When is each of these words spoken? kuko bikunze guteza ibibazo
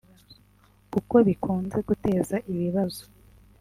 kuko 0.91 1.15
bikunze 1.27 1.77
guteza 1.87 2.35
ibibazo 2.51 3.03